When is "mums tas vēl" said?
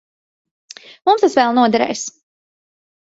1.09-1.55